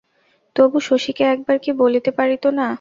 [0.55, 2.67] তবু, শশীকে একবার কি বলিতে পারিত না?